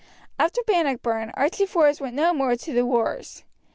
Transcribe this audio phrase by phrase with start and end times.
[0.39, 3.43] After Bannockburn Archie Forbes went no more to the wars.